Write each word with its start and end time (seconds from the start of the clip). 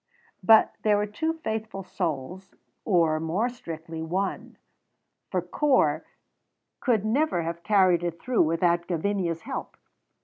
But 0.41 0.73
there 0.81 0.97
were 0.97 1.05
two 1.05 1.33
faithful 1.43 1.83
souls, 1.83 2.55
or, 2.85 3.19
more 3.19 3.49
strictly, 3.49 4.01
one, 4.01 4.57
for 5.29 5.43
Corp 5.43 6.07
could 6.79 7.05
never 7.05 7.43
have 7.43 7.61
carried 7.61 8.03
it 8.03 8.19
through 8.19 8.41
without 8.41 8.87
Gavinia's 8.87 9.41
help. 9.43 9.77